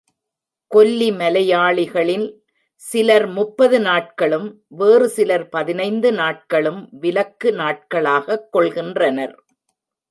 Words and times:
கொல்லி 0.71 1.09
மலையாளிகளில் 1.11 2.25
சிலர் 2.75 3.27
முப்பது 3.27 3.79
நாட்களும், 3.79 4.47
வேறு 4.67 5.09
சிலர் 5.09 5.49
பதினைந்து 5.49 6.11
நாட்களும் 6.11 6.81
விலக்கு 6.91 7.51
நாட்களாகக் 7.53 8.49
கொள்கின்றனர். 8.53 9.35